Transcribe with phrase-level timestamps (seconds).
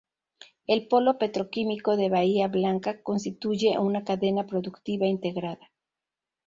[0.65, 5.69] El Polo Petroquímico de Bahía Blanca, constituye una cadena productiva integrada.